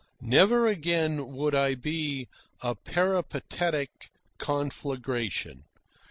Never 0.23 0.65
again 0.65 1.31
would 1.35 1.53
I 1.53 1.75
be 1.75 2.27
a 2.61 2.73
peripatetic 2.73 4.09
conflagration. 4.39 5.65